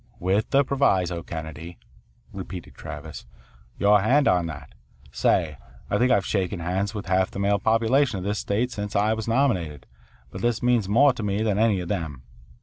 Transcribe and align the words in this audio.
"With 0.17 0.49
the 0.49 0.63
proviso, 0.63 1.21
Kennedy," 1.21 1.77
repeated 2.33 2.73
Travis. 2.73 3.27
"Your 3.77 4.01
hand 4.01 4.27
on 4.27 4.47
that. 4.47 4.73
Say, 5.11 5.59
I 5.91 5.99
think 5.99 6.11
I've 6.11 6.25
shaken 6.25 6.59
hands 6.59 6.95
with 6.95 7.05
half 7.05 7.29
the 7.29 7.37
male 7.37 7.59
population 7.59 8.17
of 8.17 8.23
this 8.23 8.39
state 8.39 8.71
since 8.71 8.95
I 8.95 9.13
was 9.13 9.27
nominated, 9.27 9.85
but 10.31 10.41
this 10.41 10.63
means 10.63 10.89
more 10.89 11.13
to 11.13 11.21
me 11.21 11.43
than 11.43 11.59
any 11.59 11.81
of 11.81 11.87
them. 11.87 12.23